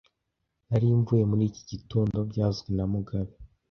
[0.67, 3.33] Nari mvuye muri iki gitondo byavuzwe na mugabe